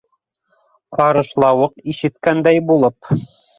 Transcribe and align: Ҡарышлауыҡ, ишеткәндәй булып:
Ҡарышлауыҡ, 0.99 1.77
ишеткәндәй 1.95 2.57
булып: 2.73 3.15